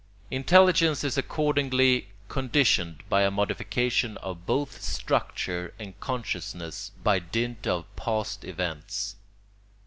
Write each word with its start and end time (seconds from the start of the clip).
Intelligence 0.31 1.03
is 1.03 1.15
accordingly 1.15 2.07
conditioned 2.27 3.03
by 3.07 3.21
a 3.21 3.29
modification 3.29 4.17
of 4.17 4.47
both 4.47 4.81
structure 4.81 5.75
and 5.77 5.99
consciousness 5.99 6.91
by 7.03 7.19
dint 7.19 7.67
of 7.67 7.85
past 7.95 8.43
events. 8.43 9.17